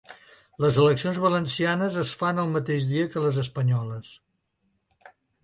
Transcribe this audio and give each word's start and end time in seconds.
Les 0.63 0.77
eleccions 0.83 1.19
valencianes 1.25 1.99
es 2.05 2.13
fan 2.21 2.45
el 2.45 2.49
mateix 2.55 2.89
dia 2.93 3.11
que 3.13 3.25
les 3.27 3.39
espanyoles. 3.45 4.11